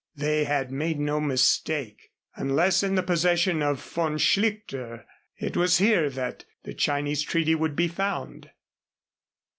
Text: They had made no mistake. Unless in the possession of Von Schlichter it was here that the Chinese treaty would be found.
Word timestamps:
They 0.15 0.45
had 0.45 0.71
made 0.71 0.99
no 0.99 1.19
mistake. 1.19 2.11
Unless 2.35 2.81
in 2.81 2.95
the 2.95 3.03
possession 3.03 3.61
of 3.61 3.79
Von 3.79 4.17
Schlichter 4.17 5.05
it 5.37 5.55
was 5.55 5.77
here 5.77 6.09
that 6.09 6.43
the 6.63 6.73
Chinese 6.73 7.21
treaty 7.21 7.53
would 7.53 7.75
be 7.75 7.87
found. 7.87 8.49